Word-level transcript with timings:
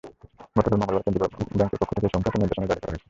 গতকাল 0.55 0.77
মঙ্গলবার 0.79 1.05
কেন্দ্রীয় 1.05 1.27
ব্যাংকের 1.59 1.79
পক্ষ 1.81 1.91
থেকে 1.95 2.05
এ-সংক্রান্ত 2.09 2.37
নির্দেশনা 2.41 2.67
জারি 2.69 2.81
করা 2.81 2.91
হয়েছে। 2.91 2.99